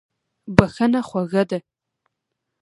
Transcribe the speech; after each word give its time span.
بښنه 0.57 1.01
خوږه 1.09 1.43
ده. 1.49 1.59